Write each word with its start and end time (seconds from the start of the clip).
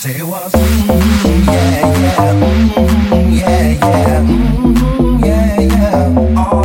Say 0.00 0.16
it 0.16 0.22
was, 0.22 0.50
mm, 0.52 1.46
yeah, 1.46 1.92
yeah, 2.00 2.32
mm, 2.32 3.38
yeah, 3.38 3.68
yeah, 3.68 4.22
mm, 4.22 5.26
yeah. 5.26 6.34
Oh. 6.38 6.59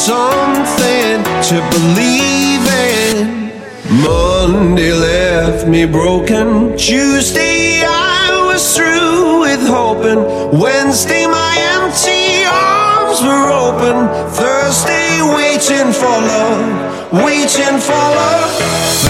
something 0.00 1.22
to 1.50 1.56
believe 1.76 2.64
in. 2.88 3.52
Monday 4.02 4.92
left 4.92 5.68
me 5.68 5.84
broken. 5.84 6.74
Tuesday 6.76 7.82
I 7.84 8.46
was 8.48 8.62
through 8.74 9.40
with 9.40 9.62
hoping. 9.66 10.20
Wednesday 10.58 11.26
my 11.26 11.54
empty 11.76 12.44
arms 12.48 13.20
were 13.20 13.50
open. 13.52 13.96
Thursday 14.32 15.20
waiting 15.36 15.92
for 15.92 16.16
love, 16.32 17.12
waiting 17.12 17.78
for 17.78 18.04
love. 18.20 19.09